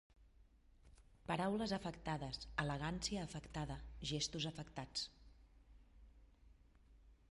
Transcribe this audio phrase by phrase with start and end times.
[1.31, 3.77] Paraules afectades, elegància afectada,
[4.13, 5.07] gestos afectats.